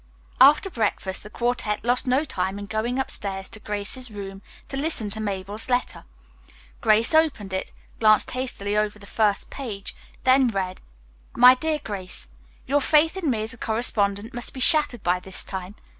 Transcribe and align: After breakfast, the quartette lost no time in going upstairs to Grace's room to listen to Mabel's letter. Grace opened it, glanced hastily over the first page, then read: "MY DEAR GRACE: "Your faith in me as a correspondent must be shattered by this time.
After 0.39 0.71
breakfast, 0.71 1.21
the 1.21 1.29
quartette 1.29 1.83
lost 1.85 2.07
no 2.07 2.23
time 2.23 2.57
in 2.57 2.65
going 2.65 2.97
upstairs 2.97 3.47
to 3.49 3.59
Grace's 3.59 4.09
room 4.09 4.41
to 4.69 4.75
listen 4.75 5.11
to 5.11 5.19
Mabel's 5.19 5.69
letter. 5.69 6.05
Grace 6.81 7.13
opened 7.13 7.53
it, 7.53 7.71
glanced 7.99 8.31
hastily 8.31 8.75
over 8.75 8.97
the 8.97 9.05
first 9.05 9.51
page, 9.51 9.95
then 10.23 10.47
read: 10.47 10.81
"MY 11.37 11.53
DEAR 11.53 11.79
GRACE: 11.83 12.29
"Your 12.65 12.81
faith 12.81 13.15
in 13.15 13.29
me 13.29 13.43
as 13.43 13.53
a 13.53 13.59
correspondent 13.59 14.33
must 14.33 14.55
be 14.55 14.59
shattered 14.59 15.03
by 15.03 15.19
this 15.19 15.43
time. 15.43 15.75